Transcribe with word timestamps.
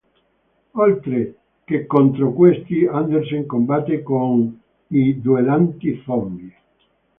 Oltre 0.85 1.35
che 1.63 1.85
contro 1.85 2.33
questi, 2.33 2.87
Andersen 2.87 3.45
combatte 3.45 4.01
con 4.01 4.59
i 4.87 5.21
"duellanti-zombie". 5.21 6.55